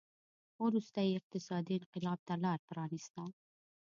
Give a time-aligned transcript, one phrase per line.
[0.65, 3.23] وروسته یې اقتصادي انقلاب ته لار پرانېسته.